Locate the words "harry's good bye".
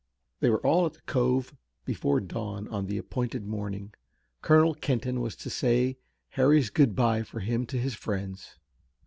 6.29-7.21